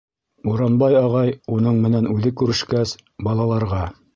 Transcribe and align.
Буранбай 0.45 0.95
ағай, 1.01 1.35
уның 1.57 1.79
менән 1.85 2.09
үҙе 2.15 2.35
күрешкәс, 2.41 2.95
балаларға: 3.29 3.85